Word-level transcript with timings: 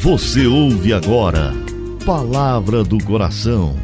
Você 0.00 0.46
ouve 0.46 0.92
agora 0.92 1.52
Palavra 2.06 2.84
do 2.84 3.02
Coração. 3.04 3.76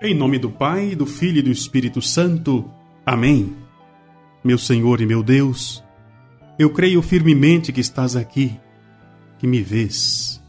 Em 0.00 0.14
nome 0.14 0.38
do 0.38 0.48
Pai, 0.48 0.94
do 0.94 1.04
Filho 1.04 1.40
e 1.40 1.42
do 1.42 1.50
Espírito 1.50 2.00
Santo. 2.00 2.70
Amém. 3.04 3.56
Meu 4.44 4.56
Senhor 4.56 5.00
e 5.00 5.06
meu 5.06 5.20
Deus, 5.20 5.82
eu 6.56 6.70
creio 6.70 7.02
firmemente 7.02 7.72
que 7.72 7.80
estás 7.80 8.14
aqui, 8.14 8.56
que 9.36 9.48
me 9.48 9.60
vês, 9.60 10.40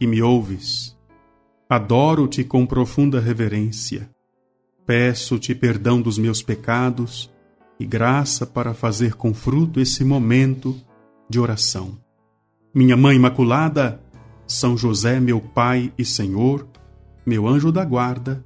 que 0.00 0.06
me 0.06 0.22
ouves. 0.22 0.96
Adoro-te 1.68 2.42
com 2.42 2.64
profunda 2.64 3.20
reverência. 3.20 4.15
Peço-te 4.86 5.52
perdão 5.52 6.00
dos 6.00 6.16
meus 6.16 6.42
pecados 6.42 7.28
e 7.78 7.84
graça 7.84 8.46
para 8.46 8.72
fazer 8.72 9.14
com 9.14 9.34
fruto 9.34 9.80
esse 9.80 10.04
momento 10.04 10.80
de 11.28 11.40
oração. 11.40 11.98
Minha 12.72 12.96
Mãe 12.96 13.16
Imaculada, 13.16 14.00
São 14.46 14.76
José, 14.76 15.18
meu 15.18 15.40
Pai 15.40 15.92
e 15.98 16.04
Senhor, 16.04 16.68
meu 17.26 17.48
anjo 17.48 17.72
da 17.72 17.84
guarda, 17.84 18.44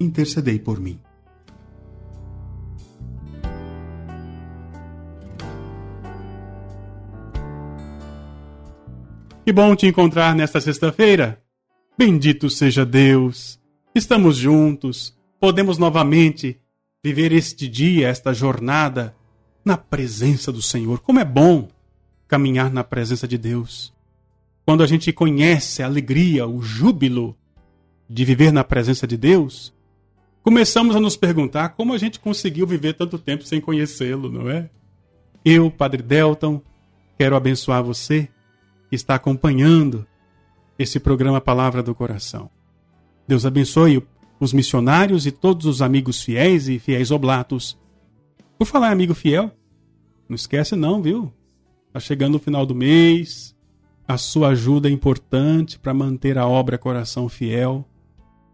intercedei 0.00 0.58
por 0.58 0.80
mim. 0.80 0.98
Que 9.44 9.52
bom 9.52 9.76
te 9.76 9.86
encontrar 9.86 10.34
nesta 10.34 10.62
sexta-feira. 10.62 11.42
Bendito 11.98 12.48
seja 12.48 12.86
Deus. 12.86 13.60
Estamos 13.94 14.36
juntos 14.36 15.17
podemos 15.40 15.78
novamente 15.78 16.60
viver 17.02 17.32
este 17.32 17.68
dia, 17.68 18.08
esta 18.08 18.32
jornada, 18.32 19.14
na 19.64 19.76
presença 19.76 20.50
do 20.50 20.62
Senhor. 20.62 21.00
Como 21.00 21.18
é 21.18 21.24
bom 21.24 21.68
caminhar 22.26 22.70
na 22.70 22.84
presença 22.84 23.26
de 23.26 23.38
Deus. 23.38 23.92
Quando 24.64 24.82
a 24.82 24.86
gente 24.86 25.12
conhece 25.12 25.82
a 25.82 25.86
alegria, 25.86 26.46
o 26.46 26.60
júbilo 26.60 27.36
de 28.08 28.24
viver 28.24 28.52
na 28.52 28.62
presença 28.62 29.06
de 29.06 29.16
Deus, 29.16 29.74
começamos 30.42 30.94
a 30.94 31.00
nos 31.00 31.16
perguntar 31.16 31.70
como 31.70 31.94
a 31.94 31.98
gente 31.98 32.20
conseguiu 32.20 32.66
viver 32.66 32.94
tanto 32.94 33.18
tempo 33.18 33.44
sem 33.44 33.60
conhecê-lo, 33.60 34.30
não 34.30 34.50
é? 34.50 34.68
Eu, 35.44 35.70
Padre 35.70 36.02
Delton, 36.02 36.60
quero 37.18 37.36
abençoar 37.36 37.82
você 37.82 38.28
que 38.88 38.96
está 38.96 39.14
acompanhando 39.14 40.06
esse 40.78 41.00
programa 41.00 41.40
Palavra 41.40 41.82
do 41.82 41.94
Coração. 41.94 42.50
Deus 43.26 43.44
abençoe 43.44 44.02
os 44.40 44.52
missionários 44.52 45.26
e 45.26 45.30
todos 45.30 45.66
os 45.66 45.82
amigos 45.82 46.22
fiéis 46.22 46.68
e 46.68 46.78
fiéis 46.78 47.10
oblatos. 47.10 47.76
Por 48.58 48.66
falar 48.66 48.90
amigo 48.90 49.14
fiel, 49.14 49.50
não 50.28 50.34
esquece 50.34 50.76
não, 50.76 51.02
viu? 51.02 51.32
Tá 51.92 52.00
chegando 52.00 52.36
o 52.36 52.38
final 52.38 52.66
do 52.66 52.74
mês, 52.74 53.56
a 54.08 54.16
sua 54.16 54.48
ajuda 54.48 54.88
é 54.88 54.92
importante 54.92 55.78
para 55.78 55.92
manter 55.92 56.38
a 56.38 56.46
obra 56.46 56.78
Coração 56.78 57.28
Fiel. 57.28 57.84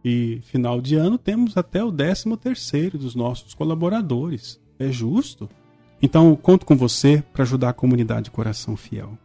E 0.05 0.41
final 0.43 0.81
de 0.81 0.97
ano 0.97 1.17
temos 1.17 1.57
até 1.57 1.83
o 1.83 1.93
13 1.93 2.37
terceiro 2.37 2.99
dos 2.99 3.15
nossos 3.15 3.55
colaboradores. 3.55 4.61
É 4.79 4.91
justo? 4.91 5.49
Então, 6.03 6.35
conto 6.35 6.67
com 6.67 6.77
você 6.77 7.23
para 7.33 7.45
ajudar 7.45 7.71
a 7.71 7.73
comunidade 7.73 8.33
Coração 8.33 8.77
Fiel. 8.77 9.17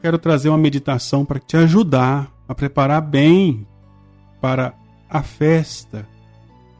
Quero 0.00 0.18
trazer 0.18 0.48
uma 0.48 0.58
meditação 0.58 1.24
para 1.24 1.38
te 1.38 1.56
ajudar 1.56 2.32
a 2.48 2.54
preparar 2.54 3.02
bem 3.02 3.66
para 4.40 4.74
a 5.08 5.22
festa 5.22 6.08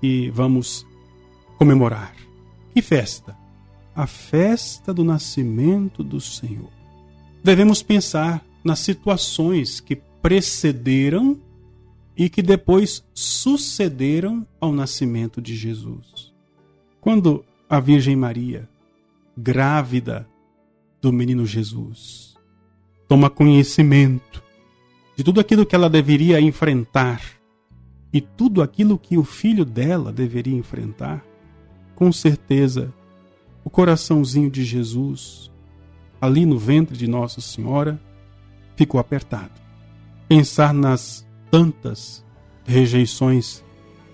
que 0.01 0.31
vamos 0.31 0.87
comemorar. 1.59 2.15
Que 2.73 2.83
festa? 2.83 3.37
A 3.95 4.07
festa 4.07 4.93
do 4.93 5.03
nascimento 5.03 6.05
do 6.05 6.21
Senhor. 6.21 6.71
Devemos 7.43 7.83
pensar 7.83 8.45
nas 8.63 8.81
situações 8.81 9.81
que 9.81 9.97
precederam 9.97 11.41
e 12.17 12.29
que 12.29 12.43
depois 12.43 13.05
sucederam 13.15 14.47
ao 14.61 14.73
nascimento 14.73 15.41
de 15.41 15.55
Jesus. 15.55 16.33
Quando 17.01 17.45
a 17.69 17.79
Virgem 17.79 18.17
Maria, 18.17 18.69
grávida 19.37 20.29
do 21.01 21.13
menino 21.13 21.47
Jesus, 21.47 22.36
toma 23.09 23.31
conhecimento 23.31 24.43
de 25.17 25.25
tudo 25.25 25.41
aquilo 25.41 25.65
que 25.65 25.75
ela 25.75 25.89
deveria 25.89 26.41
enfrentar 26.41 27.23
e 28.13 28.21
tudo 28.21 28.63
aquilo 28.63 28.99
que 28.99 29.17
o 29.17 29.25
filho 29.25 29.65
dela 29.65 30.13
deveria 30.13 30.57
enfrentar, 30.57 31.25
com 31.95 32.13
certeza 32.13 32.93
o 33.65 33.71
coraçãozinho 33.71 34.51
de 34.51 34.65
Jesus, 34.65 35.51
ali 36.21 36.47
no 36.47 36.59
ventre 36.59 36.97
de 36.97 37.09
Nossa 37.09 37.41
Senhora, 37.41 38.01
ficou 38.77 39.01
apertado. 39.01 39.53
Pensar 40.29 40.73
nas 40.73 41.27
tantas 41.51 42.25
rejeições 42.65 43.65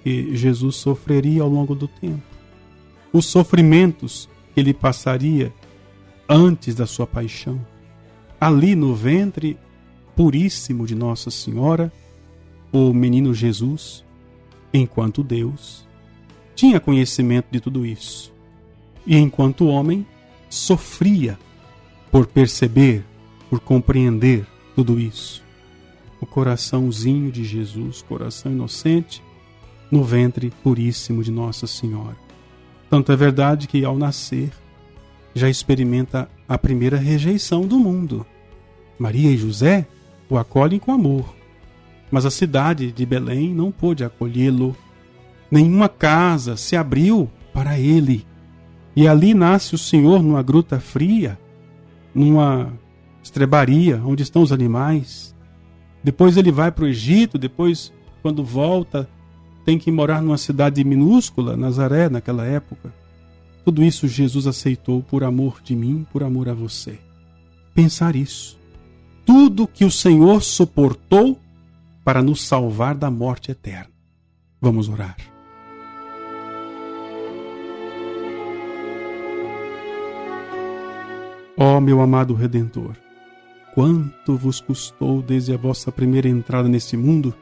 que 0.02 0.34
Jesus 0.34 0.76
sofreria 0.76 1.42
ao 1.42 1.48
longo 1.48 1.74
do 1.74 1.86
tempo, 1.86 2.22
os 3.12 3.26
sofrimentos 3.26 4.28
que 4.54 4.60
ele 4.60 4.72
passaria 4.72 5.52
antes 6.28 6.74
da 6.74 6.86
sua 6.86 7.06
paixão, 7.06 7.60
ali 8.42 8.74
no 8.74 8.92
ventre 8.92 9.56
puríssimo 10.16 10.84
de 10.84 10.96
Nossa 10.96 11.30
Senhora, 11.30 11.92
o 12.72 12.92
menino 12.92 13.32
Jesus, 13.32 14.04
enquanto 14.74 15.22
Deus, 15.22 15.86
tinha 16.52 16.80
conhecimento 16.80 17.46
de 17.52 17.60
tudo 17.60 17.86
isso. 17.86 18.34
E 19.06 19.16
enquanto 19.16 19.68
homem, 19.68 20.04
sofria 20.50 21.38
por 22.10 22.26
perceber, 22.26 23.04
por 23.48 23.60
compreender 23.60 24.44
tudo 24.74 24.98
isso. 24.98 25.40
O 26.20 26.26
coraçãozinho 26.26 27.30
de 27.30 27.44
Jesus, 27.44 28.02
coração 28.02 28.50
inocente, 28.50 29.22
no 29.88 30.02
ventre 30.02 30.52
puríssimo 30.64 31.22
de 31.22 31.30
Nossa 31.30 31.68
Senhora. 31.68 32.16
Tanto 32.90 33.12
é 33.12 33.16
verdade 33.16 33.68
que 33.68 33.84
ao 33.84 33.96
nascer 33.96 34.50
já 35.34 35.48
experimenta 35.48 36.28
a 36.48 36.58
primeira 36.58 36.96
rejeição 36.96 37.66
do 37.66 37.78
mundo. 37.78 38.26
Maria 38.98 39.30
e 39.30 39.36
José 39.36 39.86
o 40.28 40.38
acolhem 40.38 40.78
com 40.78 40.92
amor, 40.92 41.34
mas 42.10 42.24
a 42.24 42.30
cidade 42.30 42.92
de 42.92 43.04
Belém 43.04 43.52
não 43.54 43.70
pôde 43.70 44.04
acolhê-lo. 44.04 44.76
Nenhuma 45.50 45.88
casa 45.88 46.56
se 46.56 46.76
abriu 46.76 47.28
para 47.52 47.78
ele. 47.78 48.26
E 48.94 49.08
ali 49.08 49.34
nasce 49.34 49.74
o 49.74 49.78
Senhor 49.78 50.22
numa 50.22 50.42
gruta 50.42 50.78
fria, 50.78 51.38
numa 52.14 52.72
estrebaria 53.22 54.00
onde 54.04 54.22
estão 54.22 54.42
os 54.42 54.52
animais. 54.52 55.34
Depois 56.04 56.36
ele 56.36 56.50
vai 56.50 56.70
para 56.70 56.84
o 56.84 56.88
Egito, 56.88 57.38
depois, 57.38 57.92
quando 58.22 58.44
volta, 58.44 59.08
tem 59.64 59.78
que 59.78 59.90
morar 59.90 60.20
numa 60.20 60.36
cidade 60.36 60.82
minúscula, 60.84 61.56
Nazaré, 61.56 62.08
naquela 62.08 62.44
época. 62.44 62.92
Tudo 63.64 63.82
isso 63.82 64.08
Jesus 64.08 64.46
aceitou 64.46 65.02
por 65.02 65.22
amor 65.22 65.60
de 65.62 65.76
mim, 65.76 66.06
por 66.12 66.22
amor 66.22 66.48
a 66.48 66.54
você. 66.54 66.98
Pensar 67.74 68.16
isso 68.16 68.60
tudo 69.24 69.66
que 69.66 69.84
o 69.84 69.90
Senhor 69.90 70.42
suportou 70.42 71.38
para 72.04 72.22
nos 72.22 72.42
salvar 72.42 72.94
da 72.94 73.10
morte 73.10 73.50
eterna. 73.50 73.90
Vamos 74.60 74.88
orar. 74.88 75.16
Ó 81.56 81.76
oh, 81.76 81.80
meu 81.80 82.00
amado 82.00 82.34
Redentor, 82.34 82.96
quanto 83.74 84.36
vos 84.36 84.60
custou 84.60 85.22
desde 85.22 85.52
a 85.52 85.56
vossa 85.56 85.92
primeira 85.92 86.28
entrada 86.28 86.68
nesse 86.68 86.96
mundo 86.96 87.34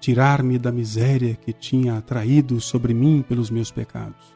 tirar-me 0.00 0.58
da 0.58 0.72
miséria 0.72 1.34
que 1.34 1.52
tinha 1.52 1.96
atraído 1.96 2.60
sobre 2.60 2.92
mim 2.92 3.24
pelos 3.26 3.50
meus 3.50 3.70
pecados, 3.70 4.33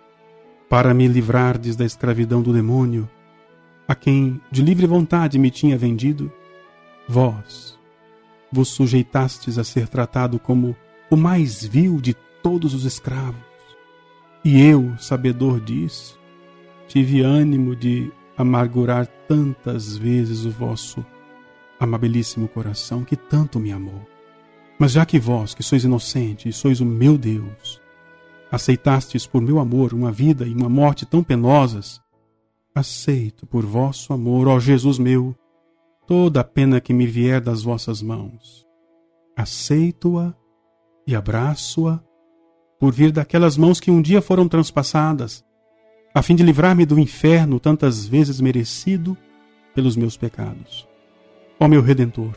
para 0.69 0.93
me 0.93 1.09
livrardes 1.09 1.77
da 1.77 1.85
escravidão 1.85 2.43
do 2.43 2.53
demônio, 2.53 3.09
a 3.87 3.95
quem 3.95 4.41
de 4.51 4.63
livre 4.63 4.87
vontade 4.87 5.39
me 5.39 5.51
tinha 5.51 5.79
vendido 5.79 6.31
Vós 7.09 7.79
vos 8.53 8.69
sujeitastes 8.69 9.59
a 9.59 9.65
ser 9.65 9.89
tratado 9.89 10.39
como 10.39 10.77
o 11.11 11.17
mais 11.17 11.65
vil 11.65 12.01
de 12.01 12.15
todos 12.43 12.75
os 12.75 12.85
escravos. 12.85 13.41
E 14.45 14.63
eu, 14.63 14.95
sabedor 14.99 15.61
disso, 15.61 16.19
tive 16.87 17.23
ânimo 17.23 17.75
de 17.75 18.13
amargurar 18.37 19.07
tantas 19.27 19.97
vezes 19.97 20.45
o 20.45 20.51
vosso 20.51 21.05
amabilíssimo 21.81 22.47
coração 22.49 23.05
que 23.05 23.17
tanto 23.17 23.59
me 23.59 23.73
amou. 23.73 24.07
Mas 24.79 24.93
já 24.93 25.05
que 25.05 25.19
vós, 25.19 25.55
que 25.55 25.63
sois 25.63 25.85
inocente 25.85 26.49
e 26.49 26.53
sois 26.53 26.81
o 26.81 26.85
meu 26.85 27.19
Deus, 27.19 27.81
aceitastes 28.51 29.27
por 29.27 29.43
meu 29.43 29.59
amor 29.59 29.93
uma 29.93 30.11
vida 30.11 30.47
e 30.47 30.53
uma 30.53 30.69
morte 30.69 31.05
tão 31.05 31.23
penosas, 31.23 32.01
aceito 32.75 33.47
por 33.47 33.65
vosso 33.65 34.13
amor, 34.13 34.49
ó 34.49 34.59
Jesus 34.59 34.99
meu, 34.99 35.35
toda 36.07 36.41
a 36.41 36.45
pena 36.45 36.81
que 36.81 36.95
me 36.95 37.07
vier 37.07 37.41
das 37.41 37.63
vossas 37.63 38.01
mãos. 38.01 38.67
Aceito-a 39.37 40.35
e 41.07 41.15
abraço-a 41.15 42.01
por 42.79 42.93
vir 42.93 43.13
daquelas 43.13 43.57
mãos 43.57 43.81
que 43.81 43.91
um 43.91 44.01
dia 44.01 44.23
foram 44.23 44.49
transpassadas, 44.49 45.45
a 46.15 46.23
fim 46.23 46.35
de 46.35 46.43
livrar-me 46.43 46.87
do 46.87 46.99
inferno 46.99 47.61
tantas 47.61 48.07
vezes 48.07 48.41
merecido 48.41 49.17
pelos 49.75 49.97
meus 49.97 50.17
pecados. 50.17 50.89
Ó 51.61 51.69
meu 51.69 51.83
Redentor, 51.83 52.35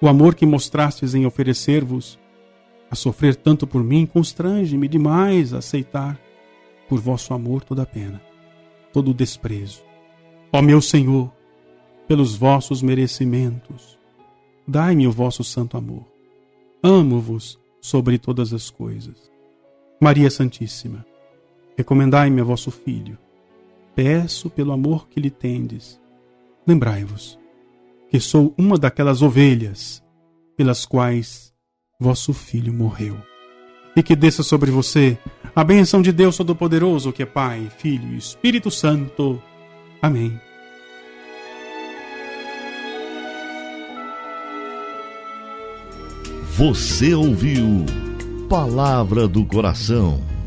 o 0.00 0.08
amor 0.08 0.34
que 0.34 0.46
mostrastes 0.46 1.14
em 1.14 1.26
oferecer-vos 1.26 2.18
a 2.90 2.94
sofrer 2.94 3.36
tanto 3.36 3.66
por 3.66 3.82
mim 3.82 4.06
constrange-me 4.06 4.88
demais 4.88 5.52
a 5.52 5.58
aceitar 5.58 6.18
por 6.88 7.00
vosso 7.00 7.34
amor 7.34 7.62
toda 7.62 7.82
a 7.82 7.86
pena, 7.86 8.20
todo 8.92 9.10
o 9.10 9.14
desprezo. 9.14 9.82
Ó 10.52 10.62
meu 10.62 10.80
Senhor, 10.80 11.30
pelos 12.06 12.34
vossos 12.34 12.82
merecimentos, 12.82 13.98
dai-me 14.66 15.06
o 15.06 15.12
vosso 15.12 15.44
santo 15.44 15.76
amor. 15.76 16.06
Amo-vos 16.82 17.60
sobre 17.80 18.18
todas 18.18 18.52
as 18.52 18.70
coisas. 18.70 19.30
Maria 20.00 20.30
Santíssima, 20.30 21.04
recomendai-me 21.76 22.40
a 22.40 22.44
vosso 22.44 22.70
Filho. 22.70 23.18
Peço 23.94 24.48
pelo 24.48 24.72
amor 24.72 25.08
que 25.08 25.20
lhe 25.20 25.30
tendes. 25.30 26.00
Lembrai-vos 26.66 27.38
que 28.08 28.18
sou 28.20 28.54
uma 28.56 28.78
daquelas 28.78 29.20
ovelhas 29.20 30.02
pelas 30.56 30.86
quais 30.86 31.52
vosso 32.00 32.32
Filho 32.32 32.72
morreu. 32.72 33.16
E 33.96 34.02
que 34.02 34.14
desça 34.14 34.44
sobre 34.44 34.70
você 34.70 35.18
a 35.54 35.64
benção 35.64 36.00
de 36.00 36.12
Deus 36.12 36.36
Todo-Poderoso, 36.36 37.12
que 37.12 37.22
é 37.22 37.26
Pai, 37.26 37.68
Filho 37.78 38.14
e 38.14 38.18
Espírito 38.18 38.70
Santo. 38.70 39.42
Amém. 40.00 40.40
Você 46.56 47.14
ouviu 47.14 47.84
Palavra 48.48 49.26
do 49.26 49.44
Coração 49.44 50.37